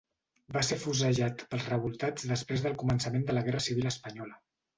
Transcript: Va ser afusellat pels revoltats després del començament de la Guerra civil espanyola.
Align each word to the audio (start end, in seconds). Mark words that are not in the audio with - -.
Va 0.55 0.61
ser 0.69 0.77
afusellat 0.79 1.43
pels 1.51 1.67
revoltats 1.73 2.25
després 2.33 2.65
del 2.65 2.79
començament 2.85 3.27
de 3.29 3.37
la 3.39 3.45
Guerra 3.51 3.63
civil 3.69 3.93
espanyola. 3.93 4.43